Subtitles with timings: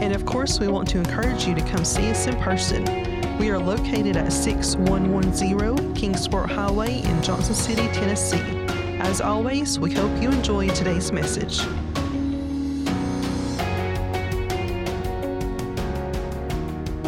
[0.00, 2.84] And of course, we want to encourage you to come see us in person.
[3.38, 8.42] We are located at 6110 Kingsport Highway in Johnson City, Tennessee.
[8.98, 11.60] As always, we hope you enjoy today's message.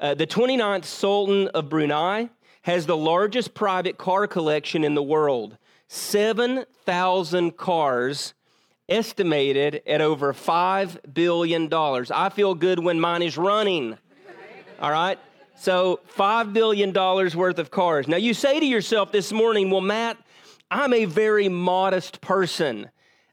[0.00, 2.30] Uh, the 29th Sultan of Brunei
[2.62, 8.34] has the largest private car collection in the world 7,000 cars
[8.88, 11.72] estimated at over $5 billion.
[11.72, 13.96] I feel good when mine is running.
[14.80, 15.18] All right?
[15.58, 18.06] So, $5 billion worth of cars.
[18.06, 20.16] Now, you say to yourself this morning, well, Matt,
[20.70, 22.90] I'm a very modest person.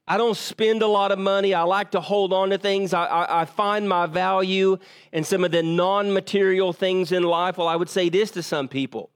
[0.07, 1.53] I don't spend a lot of money.
[1.53, 2.93] I like to hold on to things.
[2.93, 4.77] I, I, I find my value
[5.11, 7.57] in some of the non material things in life.
[7.57, 9.11] Well, I would say this to some people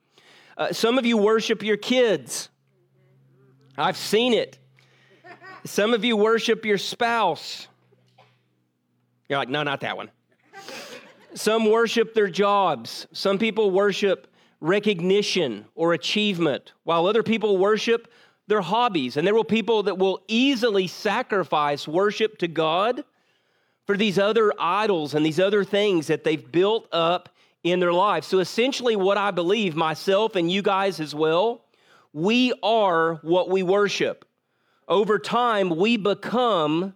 [0.57, 2.49] uh, some of you worship your kids.
[3.77, 4.59] I've seen it.
[5.63, 7.67] Some of you worship your spouse.
[9.30, 10.11] You're like, no, not that one.
[11.33, 13.08] Some worship their jobs.
[13.11, 14.27] Some people worship
[14.61, 18.11] recognition or achievement, while other people worship
[18.47, 19.16] their hobbies.
[19.16, 23.03] And there will people that will easily sacrifice worship to God
[23.86, 27.30] for these other idols and these other things that they've built up
[27.64, 28.23] in their life.
[28.23, 31.65] So essentially, what I believe, myself and you guys as well,
[32.14, 34.26] we are what we worship.
[34.87, 36.95] Over time, we become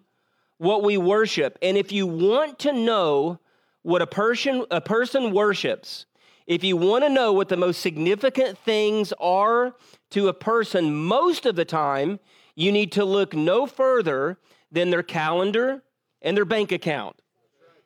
[0.57, 1.59] what we worship.
[1.61, 3.39] And if you want to know
[3.83, 6.05] what a person, a person worships,
[6.47, 9.75] if you want to know what the most significant things are
[10.09, 12.19] to a person, most of the time,
[12.55, 14.37] you need to look no further
[14.71, 15.83] than their calendar
[16.21, 17.15] and their bank account.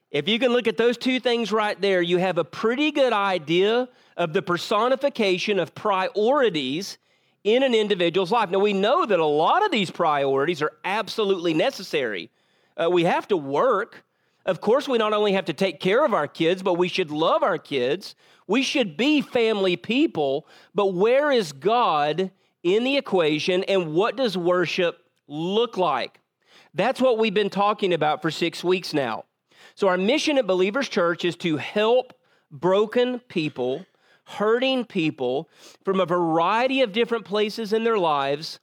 [0.09, 3.13] If you can look at those two things right there, you have a pretty good
[3.13, 6.97] idea of the personification of priorities
[7.43, 8.49] in an individual's life.
[8.49, 12.31] Now, we know that a lot of these priorities are absolutely necessary.
[12.75, 14.03] Uh, we have to work.
[14.47, 17.11] Of course, we not only have to take care of our kids, but we should
[17.11, 18.15] love our kids.
[18.47, 20.47] We should be family people.
[20.73, 22.31] But where is God
[22.63, 26.21] in the equation, and what does worship look like?
[26.73, 29.25] That's what we've been talking about for six weeks now.
[29.75, 32.13] So, our mission at Believers Church is to help
[32.49, 33.85] broken people,
[34.23, 35.49] hurting people
[35.83, 38.59] from a variety of different places in their lives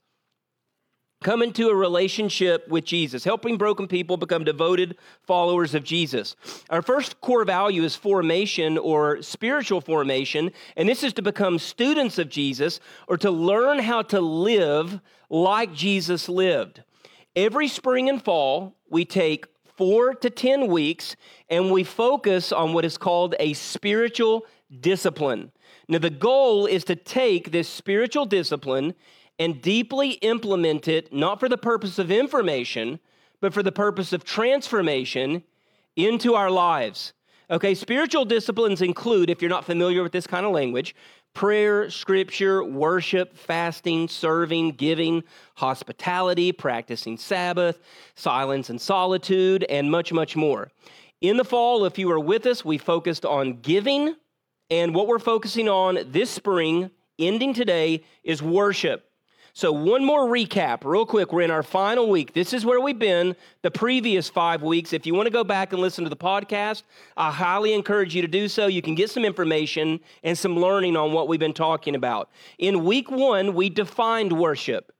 [1.24, 6.36] come into a relationship with Jesus, helping broken people become devoted followers of Jesus.
[6.68, 12.18] Our first core value is formation or spiritual formation, and this is to become students
[12.18, 16.82] of Jesus or to learn how to live like Jesus lived.
[17.34, 19.46] Every spring and fall, we take
[19.76, 21.16] four to 10 weeks,
[21.48, 24.44] and we focus on what is called a spiritual
[24.80, 25.52] discipline.
[25.88, 28.94] Now, the goal is to take this spiritual discipline
[29.38, 33.00] and deeply implement it, not for the purpose of information,
[33.40, 35.42] but for the purpose of transformation
[35.96, 37.12] into our lives.
[37.50, 40.94] Okay, spiritual disciplines include, if you're not familiar with this kind of language,
[41.34, 45.22] prayer, scripture, worship, fasting, serving, giving,
[45.56, 47.80] hospitality, practicing Sabbath,
[48.14, 50.70] silence and solitude, and much, much more.
[51.20, 54.14] In the fall, if you were with us, we focused on giving,
[54.70, 59.10] and what we're focusing on this spring, ending today, is worship.
[59.56, 61.32] So, one more recap, real quick.
[61.32, 62.32] We're in our final week.
[62.32, 64.92] This is where we've been the previous five weeks.
[64.92, 66.82] If you want to go back and listen to the podcast,
[67.16, 68.66] I highly encourage you to do so.
[68.66, 72.30] You can get some information and some learning on what we've been talking about.
[72.58, 74.90] In week one, we defined worship.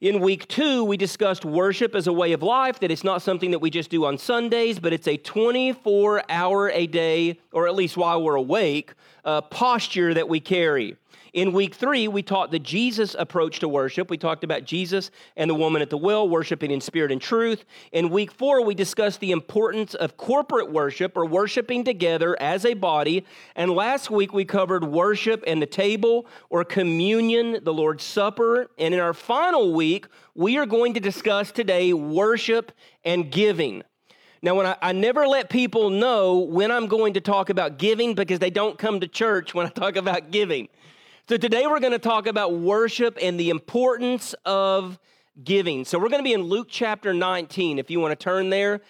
[0.00, 3.50] In week two, we discussed worship as a way of life, that it's not something
[3.50, 7.74] that we just do on Sundays, but it's a 24 hour a day, or at
[7.74, 8.94] least while we're awake,
[9.26, 10.96] uh, posture that we carry.
[11.34, 14.08] In week three, we taught the Jesus approach to worship.
[14.08, 17.64] We talked about Jesus and the woman at the well worshiping in spirit and truth.
[17.90, 22.74] In week four, we discussed the importance of corporate worship or worshiping together as a
[22.74, 23.26] body.
[23.56, 28.70] And last week, we covered worship and the table or communion, the Lord's Supper.
[28.78, 32.70] And in our final week, we are going to discuss today worship
[33.04, 33.82] and giving.
[34.40, 38.14] Now, when I, I, never let people know when I'm going to talk about giving
[38.14, 40.68] because they don't come to church when I talk about giving.
[41.26, 44.98] So today we're going to talk about worship and the importance of
[45.42, 45.86] giving.
[45.86, 48.82] So we're going to be in Luke chapter 19 if you want to turn there.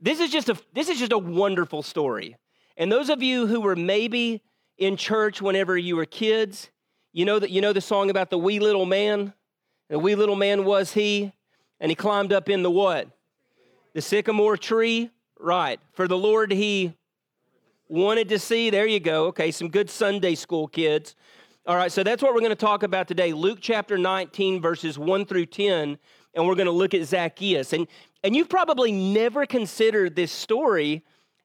[0.00, 2.36] This is just a this is just a wonderful story.
[2.78, 4.40] And those of you who were maybe
[4.78, 6.70] in church whenever you were kids,
[7.12, 9.34] you know that you know the song about the wee little man?
[9.90, 11.34] The wee little man was he,
[11.80, 13.10] and he climbed up in the what?
[13.92, 15.78] The sycamore tree, right.
[15.92, 16.94] For the Lord he
[17.88, 18.70] wanted to see.
[18.70, 19.26] There you go.
[19.26, 21.14] Okay, some good Sunday school kids.
[21.68, 23.34] All right, so that's what we're going to talk about today.
[23.34, 25.98] Luke chapter 19, verses 1 through 10,
[26.32, 27.74] and we're going to look at Zacchaeus.
[27.74, 27.86] And,
[28.24, 31.04] and you've probably never considered this story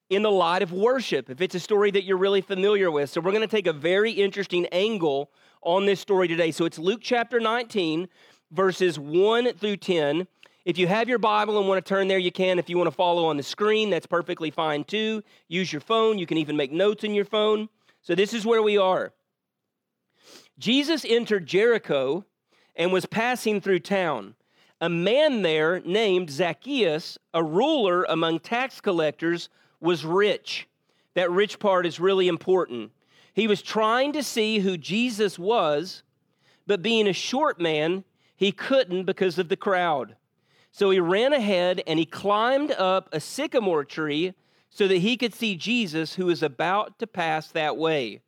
[0.10, 3.10] in the light of worship, if it's a story that you're really familiar with.
[3.10, 5.30] So we're going to take a very interesting angle
[5.62, 6.52] on this story today.
[6.52, 8.08] So it's Luke chapter 19,
[8.50, 10.26] verses 1 through 10.
[10.64, 12.60] If you have your Bible and want to turn there, you can.
[12.60, 15.22] If you want to follow on the screen, that's perfectly fine too.
[15.50, 16.18] Use your phone.
[16.18, 17.68] You can even make notes in your phone.
[18.02, 19.12] So this is where we are.
[20.58, 22.26] Jesus entered Jericho
[22.76, 24.36] and was passing through town.
[24.82, 30.68] A man there named Zacchaeus, a ruler among tax collectors, was rich.
[31.14, 32.92] That rich part is really important.
[33.34, 36.04] He was trying to see who Jesus was,
[36.68, 38.04] but being a short man,
[38.36, 40.16] he couldn't because of the crowd.
[40.72, 44.34] So he ran ahead and he climbed up a sycamore tree
[44.70, 48.22] so that he could see Jesus who was about to pass that way.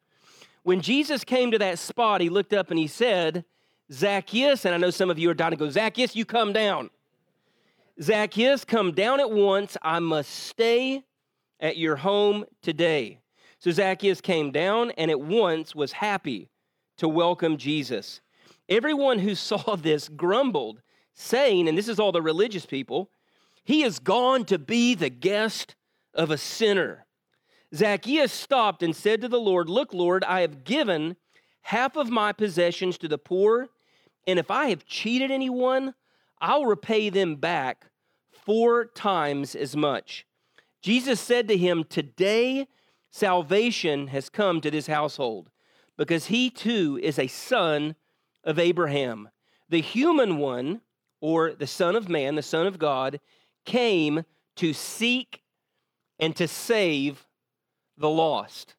[0.66, 3.46] When Jesus came to that spot, he looked up and he said,
[3.92, 6.90] Zacchaeus, and I know some of you are dying to go, Zacchaeus, you come down.
[8.02, 9.78] Zacchaeus, come down at once.
[9.84, 11.04] I must stay
[11.60, 13.20] at your home today.
[13.60, 16.50] So Zacchaeus came down and at once was happy
[16.98, 18.22] to welcome Jesus.
[18.68, 20.82] Everyone who saw this grumbled,
[21.14, 23.12] saying, and this is all the religious people,
[23.66, 25.76] he is gone to be the guest
[26.16, 27.05] of a sinner.
[27.76, 31.18] Zacchaeus stopped and said to the Lord, Look, Lord, I have given
[31.64, 33.68] half of my possessions to the poor,
[34.26, 35.94] and if I have cheated anyone,
[36.40, 37.88] I'll repay them back
[38.32, 40.26] four times as much.
[40.82, 42.68] Jesus said to him, Today
[43.12, 45.50] salvation has come to this household,
[45.98, 47.96] because he too is a son
[48.44, 49.30] of Abraham.
[49.70, 50.82] The human one,
[51.20, 53.20] or the Son of Man, the Son of God,
[53.66, 54.24] came
[54.58, 55.42] to seek
[56.20, 57.25] and to save
[57.98, 58.76] the lost.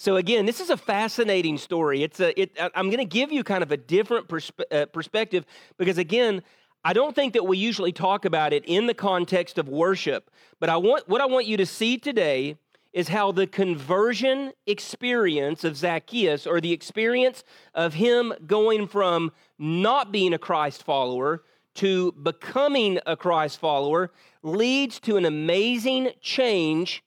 [0.00, 2.02] So again, this is a fascinating story.
[2.02, 2.40] It's a.
[2.40, 4.32] It, I'm going to give you kind of a different
[4.70, 5.44] uh, perspective
[5.76, 6.42] because again,
[6.82, 10.30] I don't think that we usually talk about it in the context of worship.
[10.58, 12.56] But I want what I want you to see today
[12.94, 17.44] is how the conversion experience of Zacchaeus, or the experience
[17.74, 21.44] of him going from not being a Christ follower
[21.74, 24.10] to becoming a Christ follower,
[24.42, 27.04] leads to an amazing change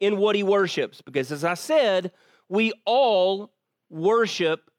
[0.00, 1.02] in what he worships.
[1.02, 2.12] Because as I said,
[2.48, 3.52] we all
[3.90, 4.70] worship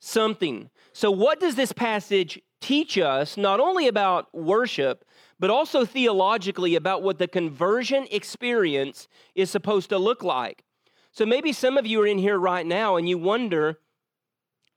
[0.00, 0.70] something.
[0.92, 5.04] So, what does this passage teach us, not only about worship,
[5.38, 10.64] but also theologically about what the conversion experience is supposed to look like?
[11.12, 13.78] So, maybe some of you are in here right now and you wonder,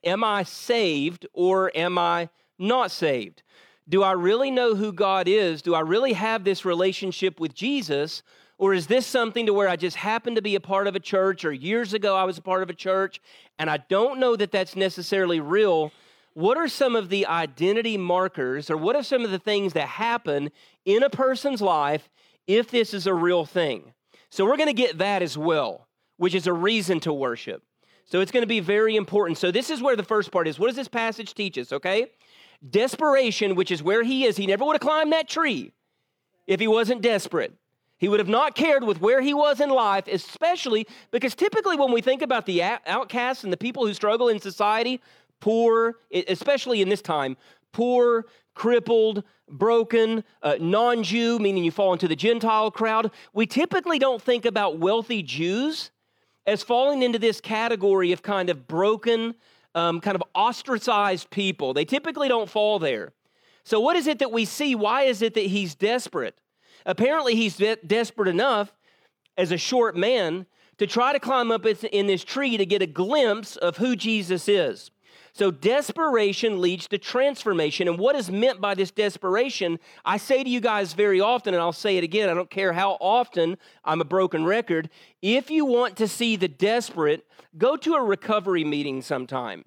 [0.03, 3.43] Am I saved or am I not saved?
[3.87, 5.61] Do I really know who God is?
[5.61, 8.23] Do I really have this relationship with Jesus?
[8.59, 10.99] Or is this something to where I just happen to be a part of a
[10.99, 13.21] church, or years ago I was a part of a church,
[13.57, 15.93] and I don't know that that's necessarily real?
[16.33, 19.87] What are some of the identity markers, or what are some of the things that
[19.87, 20.51] happen
[20.83, 22.09] in a person's life
[22.47, 23.93] if this is a real thing?
[24.29, 25.87] So we're going to get that as well,
[26.17, 27.63] which is a reason to worship.
[28.03, 29.37] So it's going to be very important.
[29.37, 30.59] So this is where the first part is.
[30.59, 32.07] What does this passage teach us, okay?
[32.69, 34.35] Desperation, which is where he is.
[34.35, 35.71] He never would have climbed that tree
[36.45, 37.53] if he wasn't desperate.
[37.99, 41.91] He would have not cared with where he was in life, especially because typically when
[41.91, 45.01] we think about the outcasts and the people who struggle in society,
[45.41, 47.35] poor, especially in this time,
[47.73, 48.25] poor,
[48.55, 54.21] crippled, broken, uh, non Jew, meaning you fall into the Gentile crowd, we typically don't
[54.21, 55.91] think about wealthy Jews
[56.45, 59.35] as falling into this category of kind of broken,
[59.75, 61.73] um, kind of ostracized people.
[61.73, 63.11] They typically don't fall there.
[63.65, 64.73] So, what is it that we see?
[64.73, 66.39] Why is it that he's desperate?
[66.89, 68.73] Apparently, he's de- desperate enough
[69.37, 70.47] as a short man
[70.79, 74.49] to try to climb up in this tree to get a glimpse of who Jesus
[74.49, 74.89] is.
[75.31, 77.87] So, desperation leads to transformation.
[77.87, 81.61] And what is meant by this desperation, I say to you guys very often, and
[81.61, 84.89] I'll say it again, I don't care how often I'm a broken record.
[85.21, 89.63] If you want to see the desperate, go to a recovery meeting sometime.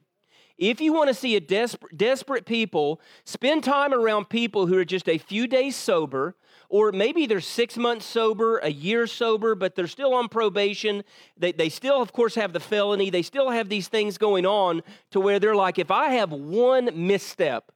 [0.59, 4.85] If you want to see a desperate, desperate people, spend time around people who are
[4.85, 6.35] just a few days sober,
[6.73, 11.05] or maybe they're six months sober, a year sober, but they're still on probation.
[11.37, 13.11] They, they still, of course, have the felony.
[13.11, 16.89] They still have these things going on to where they're like, if I have one
[16.95, 17.73] misstep,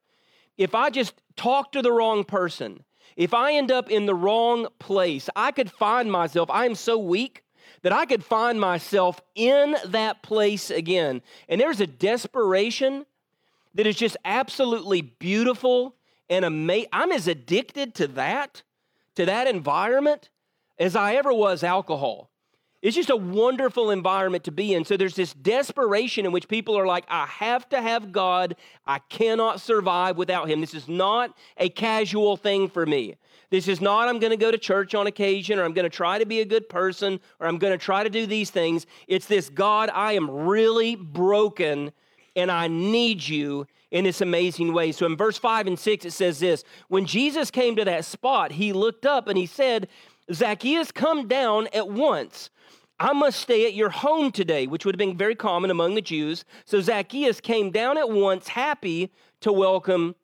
[0.56, 2.84] if I just talk to the wrong person,
[3.16, 6.96] if I end up in the wrong place, I could find myself, I am so
[6.96, 7.44] weak
[7.82, 11.20] that I could find myself in that place again.
[11.50, 13.04] And there's a desperation
[13.74, 15.96] that is just absolutely beautiful
[16.30, 16.88] and amazing.
[16.94, 18.62] I'm as addicted to that
[19.16, 20.30] to that environment
[20.78, 22.30] as I ever was alcohol.
[22.82, 24.84] It's just a wonderful environment to be in.
[24.84, 28.54] So there's this desperation in which people are like, I have to have God.
[28.86, 30.60] I cannot survive without Him.
[30.60, 33.16] This is not a casual thing for me.
[33.50, 35.96] This is not, I'm going to go to church on occasion, or I'm going to
[35.96, 38.86] try to be a good person, or I'm going to try to do these things.
[39.08, 41.92] It's this God, I am really broken
[42.36, 44.92] and I need you in this amazing way.
[44.92, 48.52] So in verse 5 and 6, it says this When Jesus came to that spot,
[48.52, 49.88] he looked up and he said,
[50.32, 52.50] Zacchaeus, come down at once.
[52.98, 56.02] I must stay at your home today, which would have been very common among the
[56.02, 56.44] Jews.
[56.64, 60.14] So Zacchaeus came down at once, happy to welcome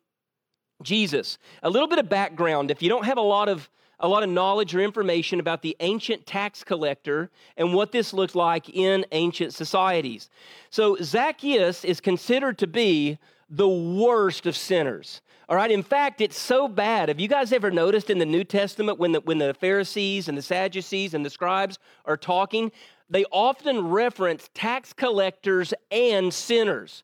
[0.81, 1.37] Jesus.
[1.61, 3.69] A little bit of background if you don't have a lot of
[4.03, 8.35] a lot of knowledge or information about the ancient tax collector and what this looked
[8.35, 10.29] like in ancient societies.
[10.69, 13.17] So Zacchaeus is considered to be
[13.49, 15.21] the worst of sinners.
[15.47, 17.07] All right, in fact, it's so bad.
[17.07, 20.37] Have you guys ever noticed in the New Testament when the, when the Pharisees and
[20.37, 22.71] the Sadducees and the scribes are talking,
[23.09, 27.03] they often reference tax collectors and sinners.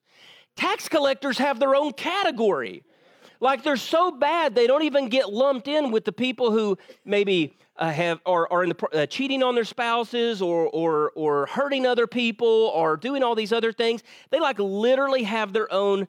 [0.57, 2.83] Tax collectors have their own category.
[3.39, 7.55] Like they're so bad, they don't even get lumped in with the people who maybe
[7.77, 11.85] uh, have are, are in the, uh, cheating on their spouses or, or, or hurting
[11.85, 14.03] other people or doing all these other things.
[14.29, 16.07] They like literally have their own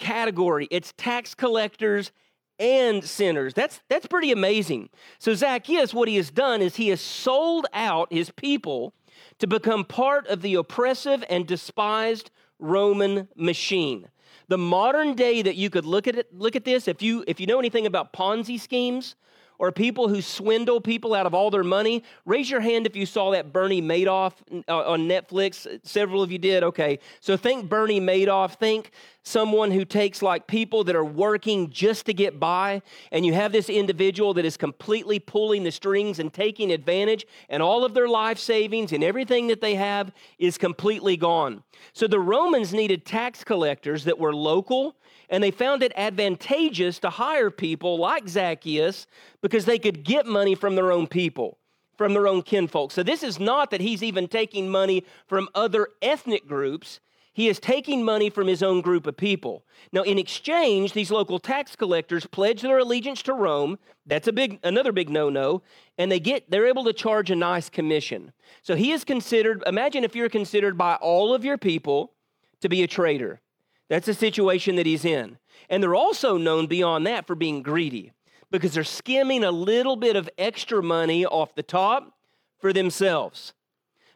[0.00, 0.66] category.
[0.70, 2.10] It's tax collectors
[2.58, 3.54] and sinners.
[3.54, 4.88] That's, that's pretty amazing.
[5.20, 8.92] So, Zacchaeus, what he has done is he has sold out his people
[9.38, 14.08] to become part of the oppressive and despised Roman machine.
[14.48, 17.38] The modern day that you could look at it, look at this, if you if
[17.38, 19.14] you know anything about Ponzi schemes,
[19.58, 22.04] or people who swindle people out of all their money?
[22.24, 24.34] Raise your hand if you saw that Bernie Madoff
[24.68, 25.66] uh, on Netflix.
[25.84, 26.62] Several of you did.
[26.62, 26.98] Okay.
[27.20, 28.54] So think Bernie Madoff.
[28.54, 28.92] Think
[29.24, 32.82] someone who takes like people that are working just to get by,
[33.12, 37.62] and you have this individual that is completely pulling the strings and taking advantage, and
[37.62, 41.62] all of their life savings and everything that they have is completely gone.
[41.92, 44.96] So the Romans needed tax collectors that were local
[45.30, 49.06] and they found it advantageous to hire people like Zacchaeus
[49.42, 51.58] because they could get money from their own people,
[51.96, 52.92] from their own kinfolk.
[52.92, 57.00] So this is not that he's even taking money from other ethnic groups.
[57.38, 59.64] He is taking money from his own group of people.
[59.92, 63.78] Now, in exchange, these local tax collectors pledge their allegiance to Rome.
[64.06, 65.62] That's a big, another big no-no,
[65.98, 68.32] and they get they're able to charge a nice commission.
[68.62, 69.62] So he is considered.
[69.68, 72.12] Imagine if you're considered by all of your people
[72.60, 73.40] to be a traitor.
[73.88, 75.38] That's the situation that he's in.
[75.70, 78.10] And they're also known beyond that for being greedy
[78.50, 82.14] because they're skimming a little bit of extra money off the top
[82.58, 83.52] for themselves.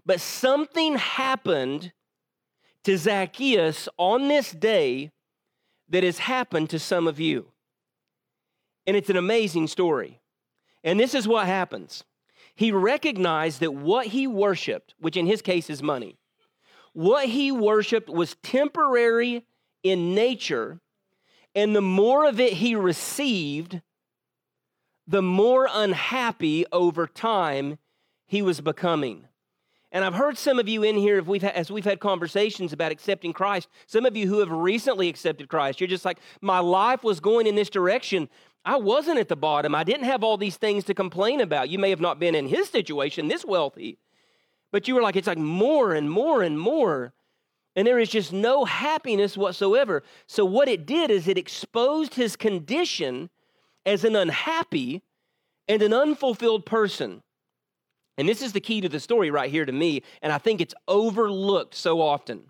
[0.05, 1.93] But something happened
[2.85, 5.13] to Zacchaeus on this day
[5.89, 7.47] that has happened to some of you.
[8.87, 10.21] And it's an amazing story.
[10.83, 12.05] And this is what happens.
[12.55, 16.19] He recognized that what he worshiped, which in his case is money,
[16.93, 19.47] what he worshiped was temporary
[19.83, 20.81] in nature,
[21.55, 23.81] and the more of it he received,
[25.07, 27.79] the more unhappy over time
[28.27, 29.27] he was becoming.
[29.93, 33.35] And I've heard some of you in here, we've as we've had conversations about accepting
[33.35, 37.21] Christ, some of you who have recently accepted Christ, you're just like, my life was
[37.21, 38.31] going in this direction.
[38.65, 39.75] I wasn't at the bottom.
[39.75, 41.69] I didn't have all these things to complain about.
[41.69, 43.99] You may have not been in his situation, this wealthy,
[44.71, 47.13] but you were like, it's like more and more and more.
[47.77, 50.03] And there is just no happiness whatsoever.
[50.27, 53.31] So, what it did is it exposed his condition
[53.85, 55.03] as an unhappy
[55.69, 57.23] and an unfulfilled person.
[58.19, 60.61] And this is the key to the story right here to me, and I think
[60.61, 62.43] it's overlooked so often.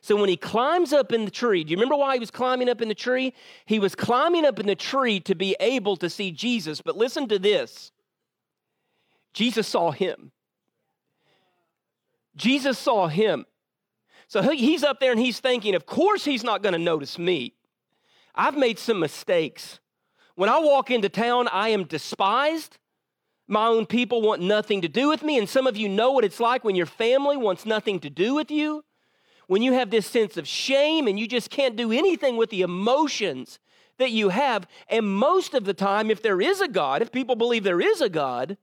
[0.00, 2.68] So when he climbs up in the tree, do you remember why he was climbing
[2.68, 3.34] up in the tree?
[3.66, 6.80] He was climbing up in the tree to be able to see Jesus.
[6.80, 7.92] But listen to this
[9.32, 10.32] Jesus saw him.
[12.36, 13.44] Jesus saw him.
[14.28, 17.52] So he's up there and he's thinking, of course he's not going to notice me.
[18.34, 19.78] I've made some mistakes.
[20.36, 22.78] When I walk into town, I am despised.
[23.48, 25.38] My own people want nothing to do with me.
[25.38, 28.34] And some of you know what it's like when your family wants nothing to do
[28.34, 28.84] with you.
[29.46, 32.62] When you have this sense of shame and you just can't do anything with the
[32.62, 33.58] emotions
[33.98, 34.66] that you have.
[34.88, 38.00] And most of the time, if there is a God, if people believe there is
[38.00, 38.56] a God,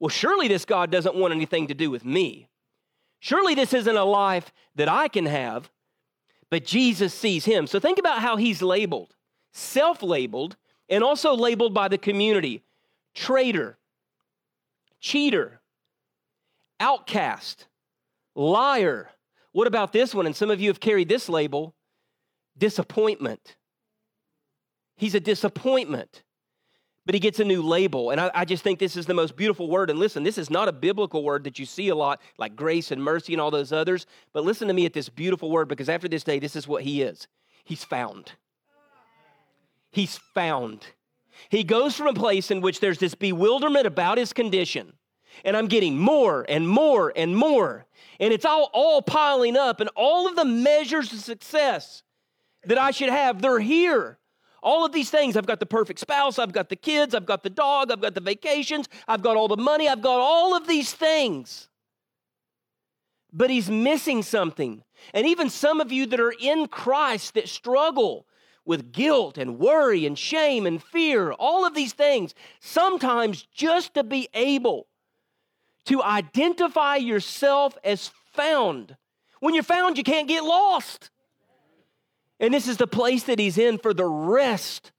[0.00, 2.48] well, surely this God doesn't want anything to do with me.
[3.20, 5.70] Surely this isn't a life that I can have,
[6.50, 7.68] but Jesus sees him.
[7.68, 9.14] So think about how he's labeled
[9.52, 10.56] self labeled
[10.88, 12.62] and also labeled by the community
[13.14, 13.78] traitor,
[15.02, 15.60] cheater,
[16.80, 17.66] outcast,
[18.34, 19.10] liar.
[19.52, 20.24] What about this one?
[20.24, 21.74] And some of you have carried this label
[22.56, 23.56] disappointment.
[24.96, 26.22] He's a disappointment
[27.04, 28.10] but he gets a new label.
[28.10, 29.90] And I, I, just think this is the most beautiful word.
[29.90, 32.90] And listen, this is not a biblical word that you see a lot, like grace
[32.90, 34.06] and mercy and all those others.
[34.32, 36.82] But listen to me at this beautiful word because after this day, this is what
[36.82, 37.26] he is
[37.64, 38.32] He's found.
[39.90, 40.86] He's found.
[41.48, 44.92] He goes from a place in which there's this bewilderment about his condition.
[45.44, 47.86] And I'm getting more and more and more.
[48.20, 49.80] And it's all, all piling up.
[49.80, 52.02] And all of the measures of success
[52.64, 54.18] that I should have, they're here.
[54.62, 55.36] All of these things.
[55.36, 58.14] I've got the perfect spouse, I've got the kids, I've got the dog, I've got
[58.14, 61.68] the vacations, I've got all the money, I've got all of these things.
[63.32, 64.84] But he's missing something.
[65.14, 68.26] And even some of you that are in Christ that struggle
[68.64, 74.04] with guilt and worry and shame and fear, all of these things, sometimes just to
[74.04, 74.86] be able
[75.86, 78.96] to identify yourself as found.
[79.40, 81.10] When you're found, you can't get lost.
[82.38, 84.92] And this is the place that he's in for the rest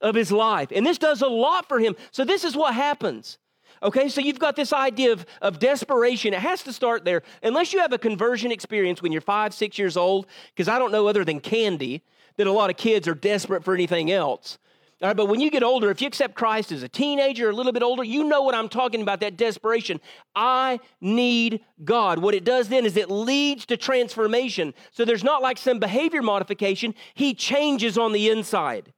[0.00, 0.68] of his life.
[0.72, 1.96] And this does a lot for him.
[2.10, 3.38] So, this is what happens.
[3.82, 6.32] Okay, so you've got this idea of, of desperation.
[6.34, 7.22] It has to start there.
[7.42, 10.92] Unless you have a conversion experience when you're five, six years old, because I don't
[10.92, 12.02] know other than candy
[12.36, 14.58] that a lot of kids are desperate for anything else.
[15.02, 17.52] All right, but when you get older, if you accept Christ as a teenager, a
[17.52, 20.00] little bit older, you know what I'm talking about that desperation.
[20.36, 22.20] I need God.
[22.20, 24.74] What it does then is it leads to transformation.
[24.92, 28.92] So there's not like some behavior modification, He changes on the inside.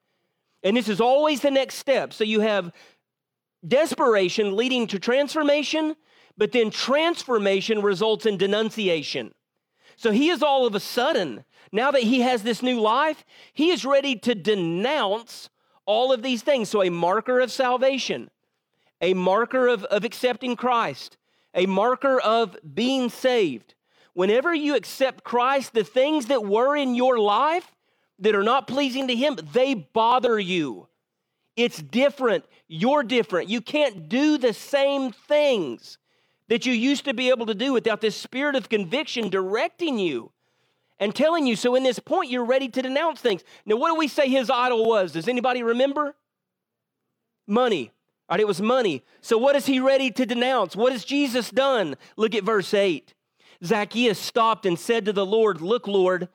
[0.63, 2.13] And this is always the next step.
[2.13, 2.71] So you have
[3.67, 5.97] desperation leading to transformation,
[6.37, 9.33] but then transformation results in denunciation.
[9.97, 13.71] So he is all of a sudden, now that he has this new life, he
[13.71, 15.51] is ready to denounce
[15.87, 16.69] all of these things.
[16.69, 18.31] So, a marker of salvation,
[19.01, 21.17] a marker of, of accepting Christ,
[21.55, 23.75] a marker of being saved.
[24.15, 27.73] Whenever you accept Christ, the things that were in your life
[28.21, 30.89] that are not pleasing to Him, they bother you.
[31.57, 32.45] It's different.
[32.69, 33.49] You're different.
[33.49, 35.99] You can't do the same things
[36.49, 40.31] that you used to be able to do without this spirit of conviction directing you
[40.99, 41.57] and telling you.
[41.57, 43.43] So, in this point, you're ready to denounce things.
[43.65, 45.13] Now, what do we say his idol was?
[45.13, 46.15] Does anybody remember?
[47.47, 47.93] Money.
[48.29, 49.05] All right, it was money.
[49.21, 50.75] So, what is he ready to denounce?
[50.75, 51.97] What has Jesus done?
[52.17, 53.15] Look at verse 8.
[53.63, 56.29] Zacchaeus stopped and said to the Lord, Look, Lord,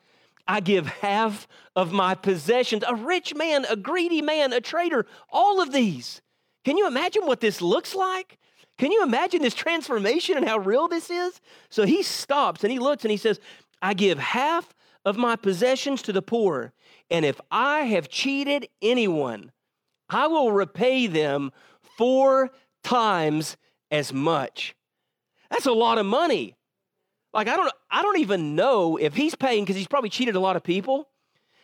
[0.46, 2.84] I give half of my possessions.
[2.86, 6.22] A rich man, a greedy man, a traitor, all of these.
[6.64, 8.38] Can you imagine what this looks like?
[8.78, 11.40] Can you imagine this transformation and how real this is?
[11.68, 13.40] So he stops and he looks and he says,
[13.82, 14.74] I give half
[15.04, 16.72] of my possessions to the poor,
[17.10, 19.50] and if I have cheated anyone,
[20.08, 21.52] I will repay them
[21.96, 22.50] four
[22.84, 23.56] times
[23.90, 24.74] as much.
[25.50, 26.54] That's a lot of money.
[27.32, 30.40] Like I don't I don't even know if he's paying because he's probably cheated a
[30.40, 31.08] lot of people.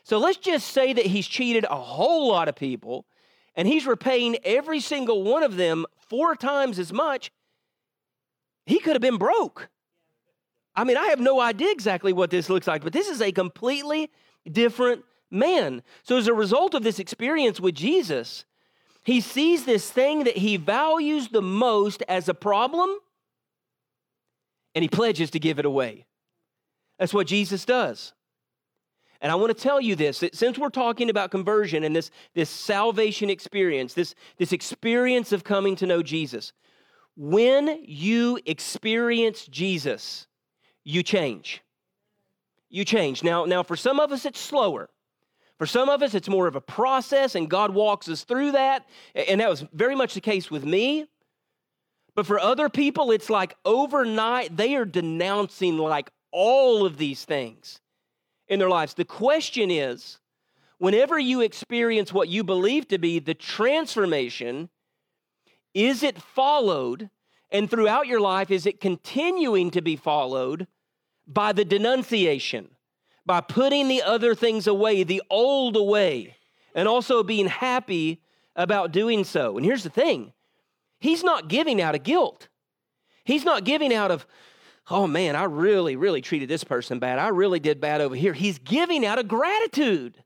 [0.04, 3.06] So let's just say that he's cheated a whole lot of people
[3.56, 7.32] and he's repaying every single one of them four times as much.
[8.66, 9.68] He could have been broke.
[10.74, 13.32] I mean, I have no idea exactly what this looks like, but this is a
[13.32, 14.10] completely
[14.50, 15.82] different man.
[16.02, 18.44] So, as a result of this experience with Jesus,
[19.02, 22.90] he sees this thing that he values the most as a problem,
[24.76, 26.06] and he pledges to give it away.
[26.98, 28.12] That's what Jesus does.
[29.22, 32.10] And I want to tell you this that since we're talking about conversion and this,
[32.34, 36.52] this salvation experience, this, this experience of coming to know Jesus,
[37.16, 40.26] when you experience Jesus,
[40.84, 41.62] you change.
[42.68, 43.24] You change.
[43.24, 44.90] Now, now for some of us, it's slower.
[45.56, 48.86] For some of us, it's more of a process, and God walks us through that.
[49.14, 51.06] And that was very much the case with me.
[52.16, 57.78] But for other people, it's like overnight, they are denouncing like all of these things
[58.48, 58.94] in their lives.
[58.94, 60.18] The question is
[60.78, 64.70] whenever you experience what you believe to be the transformation,
[65.74, 67.10] is it followed
[67.50, 70.66] And throughout your life, is it continuing to be followed
[71.26, 72.70] by the denunciation,
[73.24, 76.36] by putting the other things away, the old away,
[76.74, 78.20] and also being happy
[78.56, 79.56] about doing so?
[79.56, 80.32] And here's the thing
[80.98, 82.48] He's not giving out of guilt.
[83.24, 84.26] He's not giving out of,
[84.88, 87.18] oh man, I really, really treated this person bad.
[87.18, 88.32] I really did bad over here.
[88.32, 90.22] He's giving out of gratitude.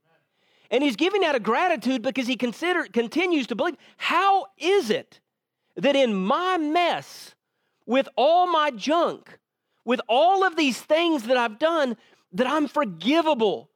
[0.69, 3.75] And he's giving out of gratitude because he consider, continues to believe.
[3.97, 5.19] How is it
[5.75, 7.35] that in my mess,
[7.85, 9.39] with all my junk,
[9.83, 11.97] with all of these things that I've done,
[12.31, 13.69] that I'm forgivable,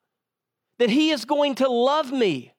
[0.77, 2.53] that he is going to love me?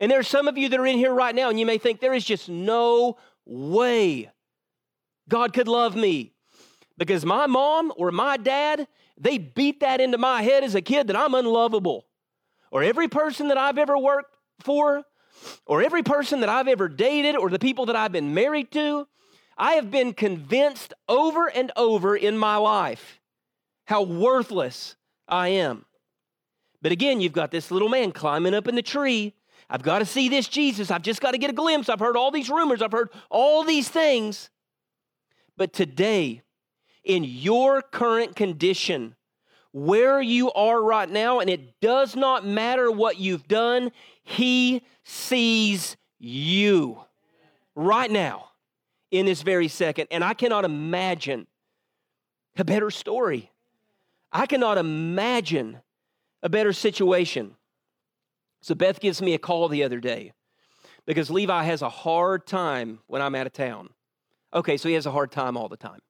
[0.00, 1.78] And there are some of you that are in here right now, and you may
[1.78, 3.16] think there is just no
[3.48, 4.30] way
[5.28, 6.32] God could love me
[6.96, 8.86] because my mom or my dad,
[9.18, 12.06] they beat that into my head as a kid that I'm unlovable
[12.70, 15.04] or every person that I've ever worked for,
[15.66, 19.06] or every person that I've ever dated, or the people that I've been married to,
[19.56, 23.20] I have been convinced over and over in my life
[23.84, 25.84] how worthless I am.
[26.82, 29.34] But again, you've got this little man climbing up in the tree.
[29.70, 30.90] I've got to see this Jesus.
[30.90, 31.88] I've just got to get a glimpse.
[31.88, 32.80] I've heard all these rumors.
[32.80, 34.50] I've heard all these things.
[35.56, 36.42] But today,
[37.04, 39.14] in your current condition,
[39.72, 45.96] where you are right now, and it does not matter what you've done, He sees
[46.18, 47.04] you
[47.74, 48.50] right now
[49.10, 50.08] in this very second.
[50.10, 51.46] And I cannot imagine
[52.56, 53.50] a better story.
[54.32, 55.78] I cannot imagine
[56.42, 57.54] a better situation.
[58.60, 60.32] So Beth gives me a call the other day
[61.06, 63.90] because Levi has a hard time when I'm out of town.
[64.52, 66.00] Okay, so he has a hard time all the time.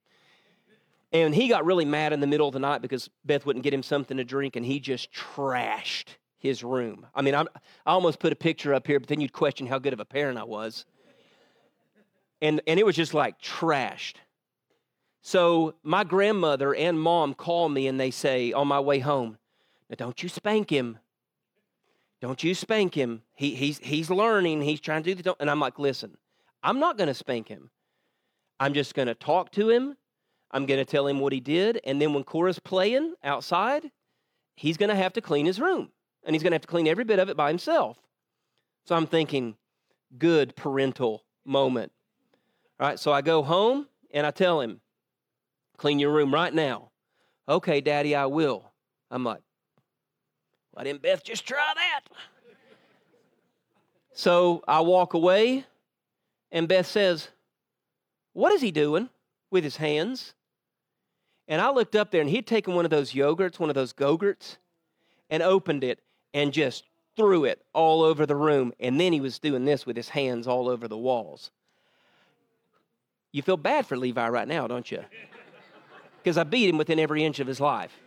[1.12, 3.72] And he got really mad in the middle of the night because Beth wouldn't get
[3.72, 7.06] him something to drink, and he just trashed his room.
[7.14, 7.48] I mean, I'm,
[7.87, 10.04] i almost put a picture up here, but then you'd question how good of a
[10.04, 10.84] parent I was.
[12.40, 14.16] And, and it was just like trashed.
[15.22, 19.38] So my grandmother and mom call me and they say on my way home,
[19.90, 20.98] now don't you spank him.
[22.20, 23.22] Don't you spank him.
[23.35, 24.62] He, he's, he's learning.
[24.62, 25.37] He's trying to do the.
[25.38, 26.16] And I'm like, listen,
[26.62, 27.70] I'm not going to spank him.
[28.59, 29.96] I'm just going to talk to him
[30.50, 31.81] I'm going to tell him what he did.
[31.85, 33.90] And then when Cora's playing outside,
[34.57, 35.90] he's going to have to clean his room.
[36.24, 37.98] And he's going to have to clean every bit of it by himself.
[38.87, 39.57] So I'm thinking,
[40.16, 41.92] good parental moment.
[42.81, 44.81] All right, so I go home and I tell him,
[45.76, 46.90] clean your room right now.
[47.48, 48.72] Okay, Daddy, I will.
[49.11, 49.40] I'm like,
[50.78, 52.02] why didn't Beth just try that?
[54.12, 55.64] So I walk away,
[56.52, 57.30] and Beth says,
[58.32, 59.08] What is he doing
[59.50, 60.34] with his hands?
[61.48, 63.92] And I looked up there and he'd taken one of those yogurts, one of those
[63.92, 64.58] Go-Gurts,
[65.28, 65.98] and opened it
[66.32, 66.84] and just
[67.16, 68.72] threw it all over the room.
[68.78, 71.50] And then he was doing this with his hands all over the walls.
[73.32, 75.04] You feel bad for Levi right now, don't you?
[76.22, 77.98] Because I beat him within every inch of his life.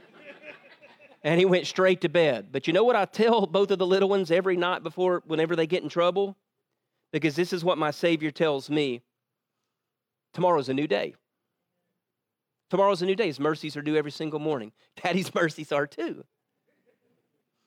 [1.24, 2.48] And he went straight to bed.
[2.52, 5.56] But you know what I tell both of the little ones every night before, whenever
[5.56, 6.36] they get in trouble?
[7.12, 9.02] Because this is what my Savior tells me
[10.34, 11.16] tomorrow's a new day.
[12.70, 13.28] Tomorrow's a new day.
[13.28, 14.72] His mercies are due every single morning.
[15.04, 16.24] Daddy's mercies are too.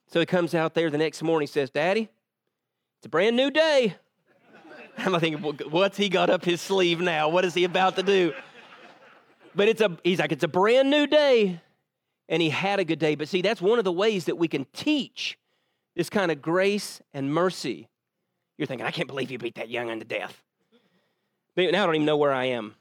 [0.09, 2.09] So he comes out there the next morning, says, Daddy,
[2.99, 3.97] it's a brand new day.
[4.99, 7.29] I'm thinking, what's he got up his sleeve now?
[7.29, 8.33] What is he about to do?
[9.55, 11.61] But it's a, he's like, it's a brand new day.
[12.29, 13.15] And he had a good day.
[13.15, 15.39] But see, that's one of the ways that we can teach
[15.95, 17.89] this kind of grace and mercy.
[18.59, 20.43] You're thinking, I can't believe you beat that young unto death.
[21.55, 22.75] But now I don't even know where I am.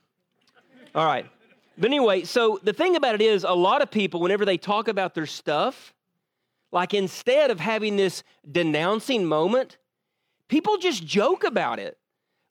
[0.95, 1.29] All right.
[1.77, 4.88] But anyway, so the thing about it is, a lot of people, whenever they talk
[4.88, 5.93] about their stuff,
[6.71, 9.77] like instead of having this denouncing moment,
[10.47, 11.97] people just joke about it.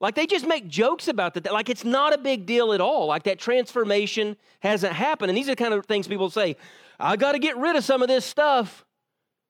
[0.01, 1.53] Like they just make jokes about that.
[1.53, 3.07] Like it's not a big deal at all.
[3.07, 5.31] Like that transformation hasn't happened.
[5.31, 6.57] And these are the kind of things people say
[7.03, 8.85] I got to get rid of some of this stuff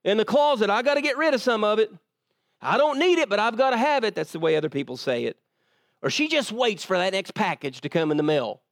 [0.04, 0.70] in the closet.
[0.70, 1.92] I got to get rid of some of it.
[2.60, 4.14] I don't need it, but I've got to have it.
[4.14, 5.36] That's the way other people say it.
[6.00, 8.62] Or she just waits for that next package to come in the mail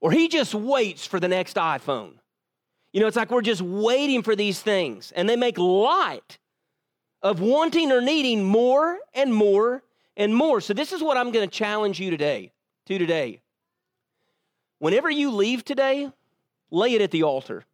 [0.00, 2.14] or he just waits for the next iPhone.
[2.92, 6.38] You know, it's like we're just waiting for these things, and they make light
[7.22, 9.82] of wanting or needing more and more
[10.16, 10.60] and more.
[10.60, 12.52] So, this is what I'm going to challenge you today
[12.86, 13.40] to today.
[14.78, 16.10] Whenever you leave today,
[16.70, 17.64] lay it at the altar.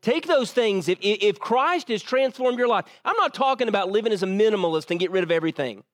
[0.00, 0.88] Take those things.
[0.88, 4.90] If, if Christ has transformed your life, I'm not talking about living as a minimalist
[4.90, 5.84] and get rid of everything.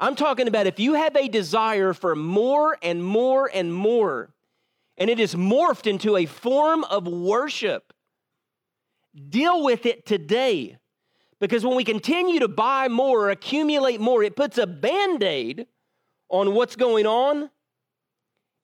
[0.00, 4.34] I'm talking about if you have a desire for more and more and more,
[4.98, 7.92] and it is morphed into a form of worship.
[9.28, 10.78] Deal with it today.
[11.40, 15.66] Because when we continue to buy more or accumulate more, it puts a band aid
[16.28, 17.50] on what's going on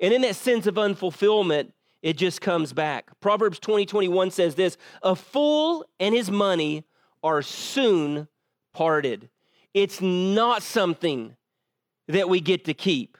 [0.01, 3.09] And in that sense of unfulfillment, it just comes back.
[3.21, 6.85] Proverbs 20, 21 says this A fool and his money
[7.23, 8.29] are soon
[8.73, 9.29] parted.
[9.75, 11.37] It's not something
[12.07, 13.19] that we get to keep.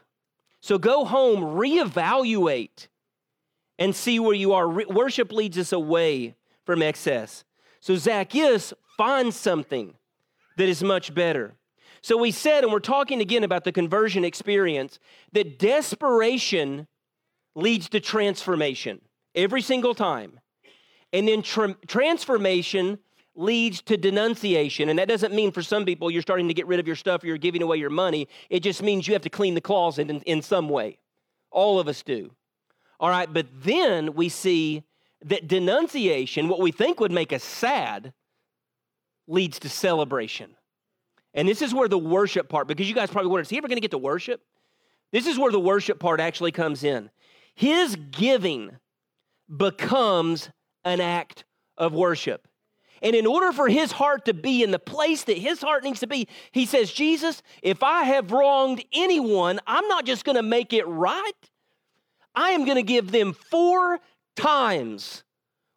[0.61, 2.89] So go home, reevaluate,
[3.79, 4.69] and see where you are.
[4.69, 7.45] Re- worship leads us away from excess.
[7.81, 9.95] So Zacchaeus finds something
[10.57, 11.55] that is much better.
[12.01, 14.99] So we said, and we're talking again about the conversion experience,
[15.33, 16.87] that desperation
[17.59, 19.01] leads to transformation
[19.35, 20.39] every single time.
[21.13, 22.99] And then tra- transformation
[23.35, 24.89] leads to denunciation.
[24.89, 27.23] And that doesn't mean for some people you're starting to get rid of your stuff
[27.23, 28.29] or you're giving away your money.
[28.49, 30.99] It just means you have to clean the closet in, in some way.
[31.51, 32.31] All of us do.
[33.01, 34.85] All right, but then we see
[35.25, 38.13] that denunciation, what we think would make us sad,
[39.27, 40.55] leads to celebration.
[41.35, 43.69] And this is where the worship part, because you guys probably wonder, is he ever
[43.69, 44.43] going to get to worship?
[45.13, 47.11] This is where the worship part actually comes in.
[47.59, 48.71] His giving
[49.55, 50.49] becomes
[50.85, 51.43] an act
[51.77, 52.47] of worship.
[53.03, 55.99] And in order for his heart to be in the place that his heart needs
[55.99, 60.43] to be, he says, Jesus, if I have wronged anyone, I'm not just going to
[60.43, 61.33] make it right.
[62.33, 63.99] I am going to give them four
[64.37, 65.25] times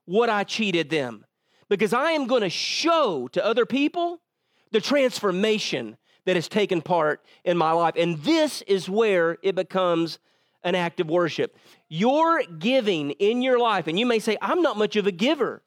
[0.05, 1.25] what I cheated them
[1.67, 4.21] because I am going to show to other people
[4.69, 7.95] the transformation that has taken part in my life.
[7.97, 10.19] And this is where it becomes
[10.63, 11.57] an act of worship.
[11.93, 15.61] Your giving in your life, and you may say, I'm not much of a giver.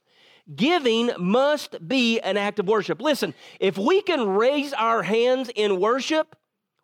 [0.57, 3.03] Giving must be an act of worship.
[3.03, 6.35] Listen, if we can raise our hands in worship,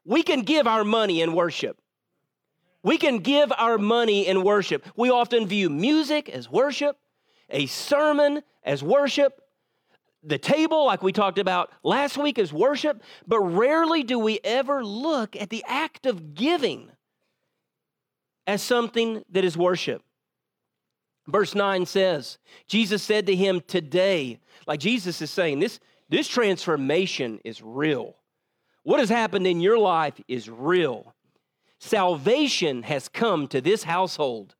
[0.04, 1.78] we can give our money in worship.
[2.82, 4.86] We can give our money in worship.
[4.94, 6.98] We often view music as worship,
[7.48, 9.40] a sermon as worship,
[10.22, 14.84] the table, like we talked about last week, as worship, but rarely do we ever
[14.84, 16.90] look at the act of giving
[18.50, 20.02] as something that is worship.
[21.28, 27.38] Verse 9 says, Jesus said to him, Today, like Jesus is saying, this, this transformation
[27.44, 28.16] is real.
[28.82, 31.14] What has happened in your life is real.
[31.78, 34.56] Salvation has come to this household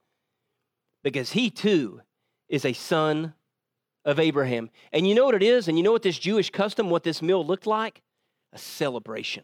[1.03, 2.01] because he too
[2.49, 3.35] is a son
[4.05, 4.71] of Abraham.
[4.93, 5.67] And you know what it is?
[5.67, 8.03] And you know what this Jewish custom, what this meal looked like?
[8.53, 9.43] A celebration.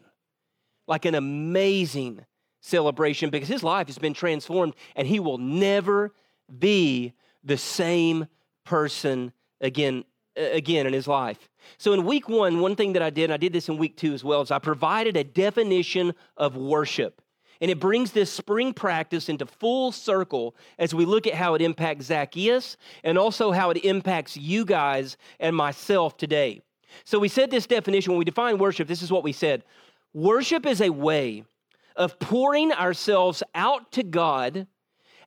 [0.87, 2.25] Like an amazing
[2.61, 6.13] celebration because his life has been transformed and he will never
[6.59, 8.27] be the same
[8.65, 10.03] person again
[10.37, 11.49] uh, again in his life.
[11.77, 13.97] So in week 1, one thing that I did, and I did this in week
[13.97, 17.21] 2 as well, is I provided a definition of worship.
[17.59, 21.61] And it brings this spring practice into full circle as we look at how it
[21.61, 26.61] impacts Zacchaeus and also how it impacts you guys and myself today.
[27.03, 29.63] So we said this definition when we define worship, this is what we said.
[30.13, 31.43] Worship is a way
[31.97, 34.67] of pouring ourselves out to God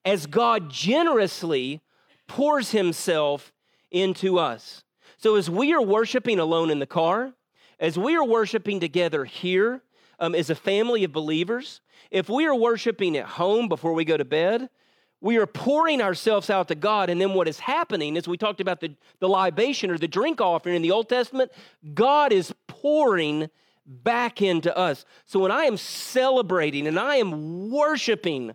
[0.04, 1.82] as God generously
[2.26, 3.52] pours himself
[3.90, 4.84] into us.
[5.18, 7.34] So, as we are worshiping alone in the car,
[7.78, 9.82] as we are worshiping together here
[10.18, 11.80] um, as a family of believers,
[12.10, 14.70] if we are worshiping at home before we go to bed,
[15.20, 17.10] we are pouring ourselves out to God.
[17.10, 20.40] And then what is happening, as we talked about the, the libation or the drink
[20.40, 21.52] offering in the Old Testament,
[21.92, 23.50] God is pouring
[23.90, 25.04] back into us.
[25.26, 28.54] So when I am celebrating and I am worshiping,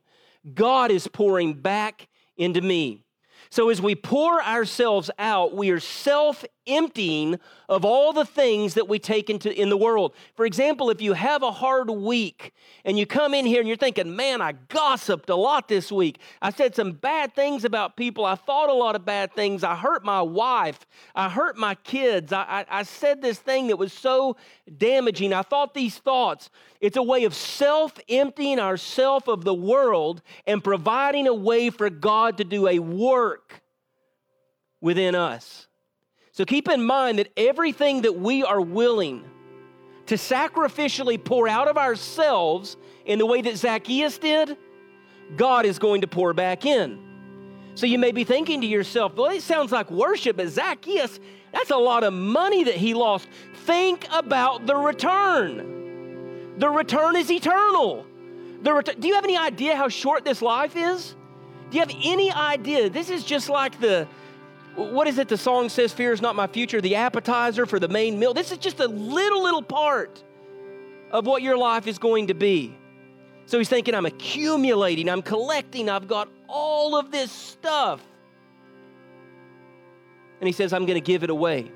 [0.54, 3.05] God is pouring back into me.
[3.50, 8.88] So as we pour ourselves out, we are self emptying of all the things that
[8.88, 10.14] we take into in the world.
[10.36, 12.54] For example, if you have a hard week
[12.84, 16.20] and you come in here and you're thinking, man, I gossiped a lot this week.
[16.42, 18.26] I said some bad things about people.
[18.26, 19.64] I thought a lot of bad things.
[19.64, 20.86] I hurt my wife.
[21.16, 22.34] I hurt my kids.
[22.34, 24.38] I, I, I said this thing that was so
[24.78, 25.34] damaging.
[25.34, 26.50] I thought these thoughts.
[26.82, 31.90] It's a way of self emptying ourselves of the world and providing a way for
[31.90, 33.45] God to do a work
[34.82, 35.68] within us.
[36.32, 39.24] So keep in mind that everything that we are willing
[40.08, 44.58] to sacrificially pour out of ourselves in the way that Zacchaeus did,
[45.36, 47.00] God is going to pour back in.
[47.76, 51.20] So you may be thinking to yourself, well, it sounds like worship, but Zacchaeus,
[51.52, 53.28] that's a lot of money that he lost.
[53.66, 56.58] Think about the return.
[56.58, 58.06] The return is eternal.
[58.62, 61.16] The ret- Do you have any idea how short this life is?
[61.70, 62.90] Do you have any idea?
[62.90, 64.08] This is just like the
[64.76, 67.88] what is it the song says, Fear is not my future, the appetizer for the
[67.88, 68.34] main meal?
[68.34, 70.22] This is just a little, little part
[71.12, 72.76] of what your life is going to be.
[73.46, 78.02] So he's thinking, I'm accumulating, I'm collecting, I've got all of this stuff.
[80.42, 81.72] And he says, I'm going to give it away.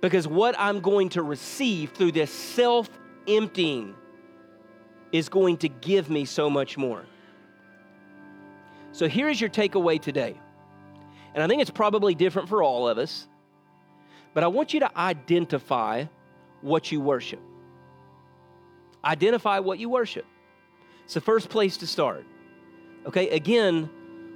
[0.00, 2.88] Because what I'm going to receive through this self
[3.26, 3.94] emptying
[5.12, 7.04] is going to give me so much more.
[8.92, 10.40] So here's your takeaway today.
[11.38, 13.28] And I think it's probably different for all of us,
[14.34, 16.06] but I want you to identify
[16.62, 17.38] what you worship.
[19.04, 20.26] Identify what you worship.
[21.04, 22.26] It's the first place to start.
[23.06, 23.88] Okay, again,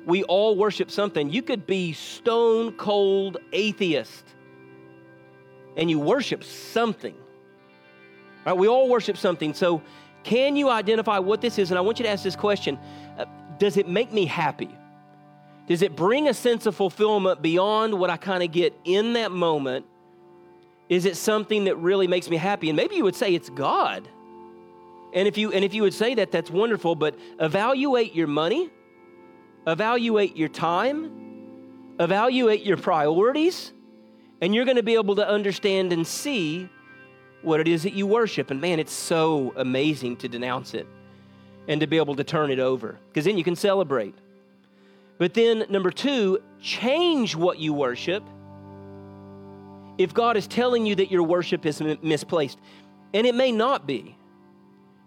[0.07, 1.29] we all worship something.
[1.29, 4.25] You could be stone cold atheist
[5.77, 7.17] and you worship something.
[8.47, 8.57] Right?
[8.57, 9.55] We all worship something.
[9.55, 9.83] So,
[10.23, 11.73] can you identify what this is?
[11.73, 12.79] And I want you to ask this question
[13.19, 13.25] uh,
[13.59, 14.71] Does it make me happy?
[15.67, 19.31] Does it bring a sense of fulfillment beyond what I kind of get in that
[19.31, 19.87] moment?
[20.89, 22.69] Is it something that really makes me happy?
[22.69, 24.09] And maybe you would say it's God.
[25.15, 26.95] And if you and if you would say that, that's wonderful.
[26.95, 28.71] But evaluate your money,
[29.67, 33.73] evaluate your time, evaluate your priorities,
[34.41, 36.69] and you're going to be able to understand and see
[37.43, 38.51] what it is that you worship.
[38.51, 40.87] And man, it's so amazing to denounce it
[41.69, 44.15] and to be able to turn it over because then you can celebrate.
[45.19, 48.25] But then, number two, change what you worship
[49.99, 52.59] if God is telling you that your worship is misplaced.
[53.15, 54.17] And it may not be.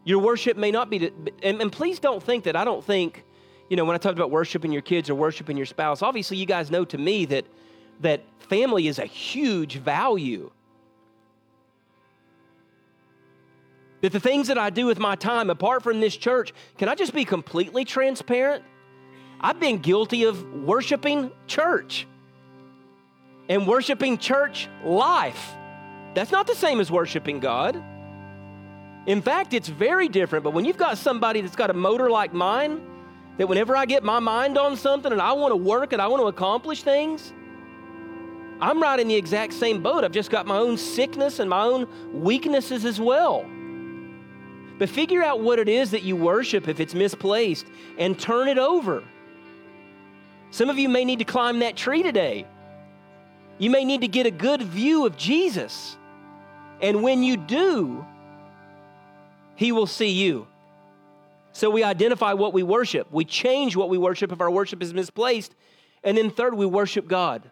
[0.03, 3.23] Your worship may not be, and, and please don't think that I don't think,
[3.69, 6.45] you know, when I talked about worshiping your kids or worshiping your spouse, obviously you
[6.45, 7.45] guys know to me that
[8.01, 10.51] that family is a huge value.
[14.01, 16.93] That the things that I do with my time apart from this church, can I
[16.93, 18.63] just be completely transparent?
[19.45, 22.07] I've been guilty of worshiping church
[23.47, 25.53] and worshiping church life.
[26.15, 27.75] That's not the same as worshiping God.
[29.05, 30.43] In fact, it's very different.
[30.43, 32.81] But when you've got somebody that's got a motor like mine,
[33.37, 36.07] that whenever I get my mind on something and I want to work and I
[36.07, 37.31] want to accomplish things,
[38.59, 40.03] I'm right in the exact same boat.
[40.03, 43.45] I've just got my own sickness and my own weaknesses as well.
[44.79, 47.67] But figure out what it is that you worship if it's misplaced
[47.99, 49.03] and turn it over.
[50.55, 52.45] Some of you may need to climb that tree today.
[53.57, 55.97] You may need to get a good view of Jesus.
[56.81, 58.05] And when you do,
[59.57, 60.47] he will see you.
[61.51, 63.11] So we identify what we worship.
[63.11, 65.53] We change what we worship if our worship is misplaced.
[66.05, 67.51] And then, third, we worship God.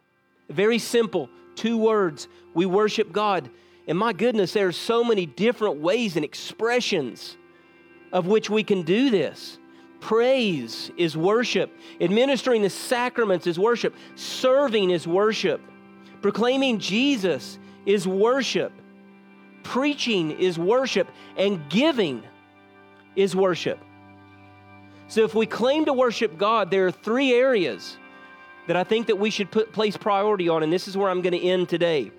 [0.49, 2.29] Very simple, two words.
[2.53, 3.49] We worship God.
[3.85, 7.35] And my goodness, there are so many different ways and expressions
[8.13, 9.59] of which we can do this.
[10.03, 11.71] Praise is worship.
[12.01, 13.95] Administering the sacraments is worship.
[14.15, 15.61] Serving is worship.
[16.21, 18.73] Proclaiming Jesus is worship.
[19.63, 22.21] Preaching is worship, and giving
[23.15, 23.79] is worship.
[25.07, 27.95] So if we claim to worship God, there are three areas
[28.67, 31.21] that I think that we should put place priority on, and this is where I'm
[31.21, 32.11] going to end today.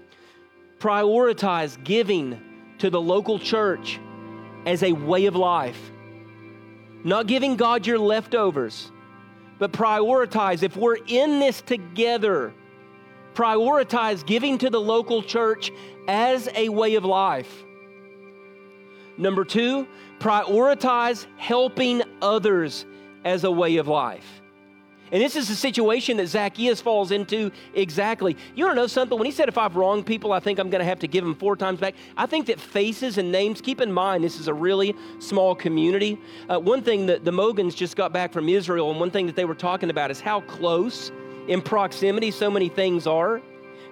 [0.78, 2.40] Prioritize giving
[2.78, 4.00] to the local church
[4.64, 5.90] as a way of life.
[7.04, 8.90] Not giving God your leftovers,
[9.58, 12.52] but prioritize if we're in this together
[13.34, 15.70] prioritize giving to the local church
[16.08, 17.64] as a way of life.
[19.18, 19.86] Number two,
[20.18, 22.86] prioritize helping others
[23.24, 24.40] as a way of life.
[25.14, 28.36] And this is the situation that Zacchaeus falls into exactly.
[28.56, 29.16] You want to know something?
[29.16, 31.22] When he said, If I've wronged people, I think I'm going to have to give
[31.22, 31.94] them four times back.
[32.16, 36.18] I think that faces and names, keep in mind, this is a really small community.
[36.50, 39.36] Uh, one thing that the Mogans just got back from Israel, and one thing that
[39.36, 41.12] they were talking about is how close
[41.46, 43.40] in proximity so many things are.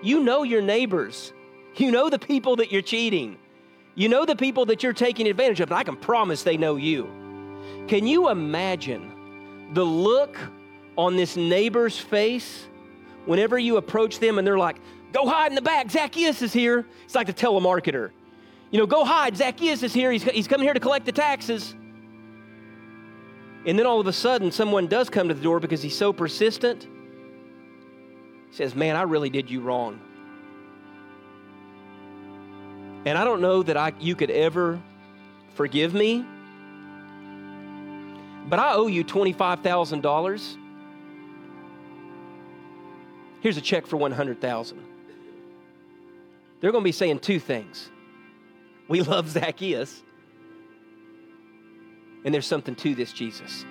[0.02, 1.32] You know your neighbors,
[1.76, 3.38] you know the people that you're cheating,
[3.94, 6.74] you know the people that you're taking advantage of, and I can promise they know
[6.74, 7.04] you.
[7.86, 10.36] Can you imagine the look
[10.96, 12.66] on this neighbor's face
[13.24, 14.76] whenever you approach them and they're like,
[15.12, 16.86] Go hide in the back, Zacchaeus is here?
[17.04, 18.10] It's like the telemarketer.
[18.70, 21.74] You know, go hide, Zacchaeus is here, he's, he's coming here to collect the taxes.
[23.66, 26.12] And then all of a sudden, someone does come to the door because he's so
[26.12, 26.86] persistent
[28.50, 30.00] He says, Man, I really did you wrong.
[33.04, 34.80] And I don't know that I, you could ever
[35.54, 36.24] forgive me,
[38.48, 40.56] but I owe you $25,000.
[43.42, 44.78] Here's a check for 100,000.
[46.60, 47.90] They're going to be saying two things.
[48.86, 50.00] We love Zacchaeus,
[52.24, 53.64] and there's something to this Jesus.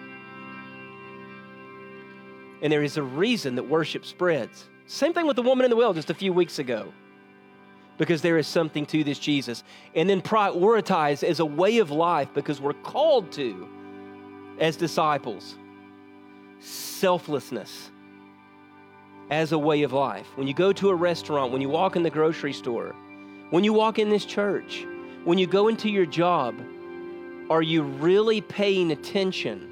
[2.62, 4.68] And there is a reason that worship spreads.
[4.88, 6.92] Same thing with the woman in the well just a few weeks ago.
[7.98, 9.64] Because there is something to this Jesus.
[9.96, 13.70] And then prioritize as a way of life because we're called to
[14.60, 15.56] as disciples.
[16.60, 17.90] Selflessness
[19.32, 20.28] as a way of life.
[20.36, 22.94] When you go to a restaurant, when you walk in the grocery store,
[23.50, 24.86] when you walk in this church,
[25.24, 26.56] when you go into your job,
[27.50, 29.72] are you really paying attention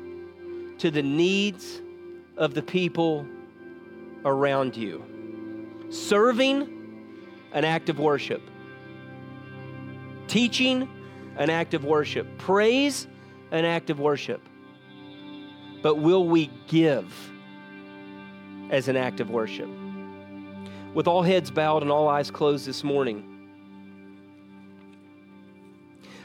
[0.79, 1.81] to the needs
[2.37, 3.27] of the people
[4.25, 5.03] around you.
[5.89, 7.05] Serving,
[7.51, 8.41] an act of worship.
[10.27, 10.87] Teaching,
[11.37, 12.27] an act of worship.
[12.37, 13.07] Praise,
[13.51, 14.41] an act of worship.
[15.81, 17.13] But will we give
[18.69, 19.69] as an act of worship?
[20.93, 23.25] With all heads bowed and all eyes closed this morning,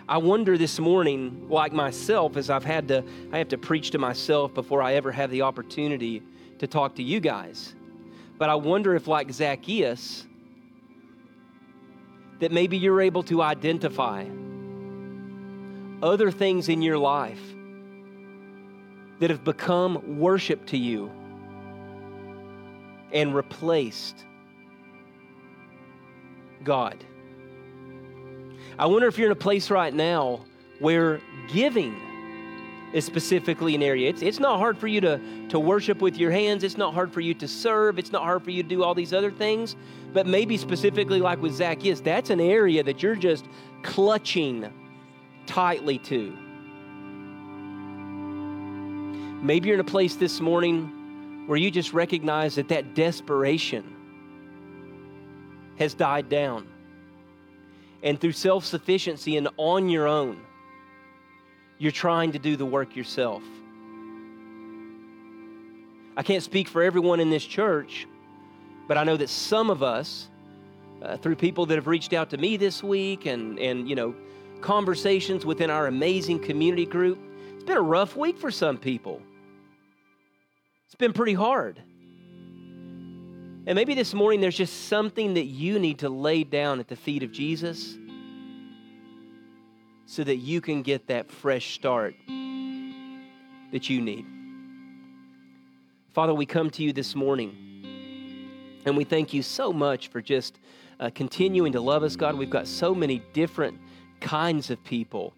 [0.07, 3.99] I wonder this morning, like myself, as I've had to, I have to preach to
[3.99, 6.23] myself before I ever have the opportunity
[6.59, 7.75] to talk to you guys.
[8.37, 10.27] But I wonder if, like Zacchaeus,
[12.41, 14.27] that maybe you're able to identify
[16.03, 17.41] other things in your life
[19.21, 21.11] that have become worship to you
[23.15, 24.25] and replaced
[26.65, 27.03] God.
[28.79, 30.45] I wonder if you're in a place right now
[30.81, 31.95] where giving
[32.93, 34.09] is specifically an area.
[34.09, 36.65] It's, it's not hard for you to, to worship with your hands.
[36.65, 37.99] It's not hard for you to serve.
[37.99, 39.77] It's not hard for you to do all these other things.
[40.13, 43.47] But maybe specifically, like with Zacchaeus, that's an area that you're just
[43.83, 44.73] clutching
[45.47, 46.37] tightly to.
[49.43, 51.04] Maybe you're in a place this morning
[51.47, 53.85] where you just recognize that that desperation
[55.79, 56.69] has died down
[58.05, 60.41] and through self sufficiency and on your own,
[61.79, 63.43] you're trying to do the work yourself.
[66.17, 68.07] I can't speak for everyone in this church,
[68.87, 70.29] but I know that some of us,
[71.03, 74.15] uh, through people that have reached out to me this week and, and, you know,
[74.61, 77.19] conversations within our amazing community group,
[77.55, 79.21] it's been a rough week for some people.
[80.95, 81.83] It's been pretty hard.
[83.67, 86.95] And maybe this morning there's just something that you need to lay down at the
[86.95, 87.99] feet of Jesus
[90.07, 92.15] so that you can get that fresh start
[93.73, 94.25] that you need.
[96.13, 100.61] Father, we come to you this morning and we thank you so much for just
[101.01, 102.39] uh, continuing to love us, God.
[102.39, 103.81] We've got so many different
[104.21, 105.35] kinds of people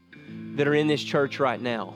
[0.56, 1.94] that are in this church right now.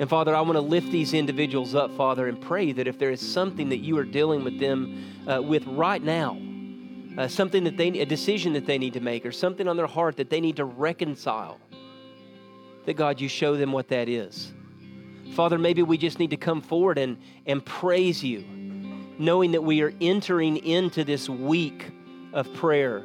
[0.00, 3.10] And Father, I want to lift these individuals up, Father, and pray that if there
[3.10, 6.38] is something that you are dealing with them uh, with right now,
[7.18, 9.86] uh, something that they, a decision that they need to make, or something on their
[9.86, 11.60] heart that they need to reconcile,
[12.86, 14.54] that God, you show them what that is.
[15.34, 18.42] Father, maybe we just need to come forward and, and praise you,
[19.18, 21.90] knowing that we are entering into this week
[22.32, 23.04] of prayer.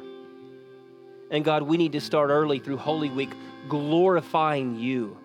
[1.30, 3.34] And God, we need to start early through Holy Week,
[3.68, 5.18] glorifying you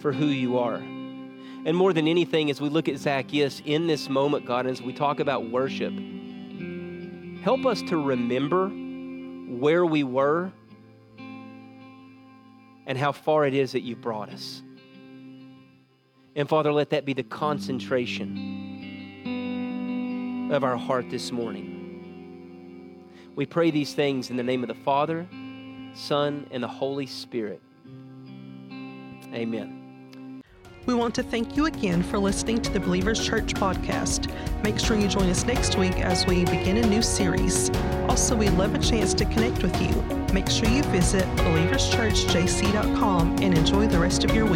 [0.00, 0.76] for who you are.
[0.76, 4.92] And more than anything, as we look at Zacchaeus in this moment, God, as we
[4.92, 5.92] talk about worship,
[7.42, 10.52] help us to remember where we were
[12.86, 14.62] and how far it is that you brought us.
[16.34, 18.56] And Father, let that be the concentration
[20.52, 21.74] of our heart this morning.
[23.34, 25.28] We pray these things in the name of the Father,
[25.94, 27.60] Son, and the Holy Spirit.
[29.34, 29.77] Amen.
[30.88, 34.32] We want to thank you again for listening to the Believers Church podcast.
[34.64, 37.68] Make sure you join us next week as we begin a new series.
[38.08, 39.90] Also, we'd love a chance to connect with you.
[40.32, 44.46] Make sure you visit believerschurchjc.com and enjoy the rest of your